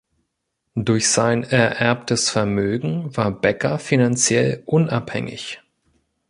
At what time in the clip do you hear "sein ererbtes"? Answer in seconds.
1.11-2.31